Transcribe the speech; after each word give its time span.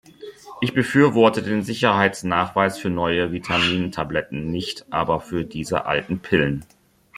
Ich 0.61 0.73
befürworte 0.73 1.43
den 1.43 1.61
Sicherheitsnachweis 1.61 2.79
für 2.79 2.89
neue 2.89 3.31
Vitamintabletten, 3.31 4.49
nicht 4.49 4.91
aber 4.91 5.19
für 5.19 5.45
diese 5.45 5.85
alten 5.85 6.21
Pillen. 6.21 6.65